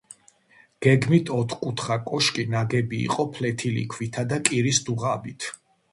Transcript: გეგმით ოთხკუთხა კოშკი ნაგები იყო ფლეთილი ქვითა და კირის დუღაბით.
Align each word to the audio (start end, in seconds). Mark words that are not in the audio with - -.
გეგმით 0.85 1.27
ოთხკუთხა 1.35 1.97
კოშკი 2.07 2.45
ნაგები 2.55 3.03
იყო 3.09 3.29
ფლეთილი 3.37 3.87
ქვითა 3.95 4.25
და 4.33 4.41
კირის 4.49 4.85
დუღაბით. 4.89 5.51